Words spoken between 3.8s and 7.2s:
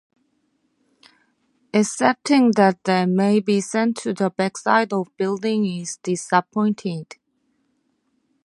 to the backside of buildings is disappointing.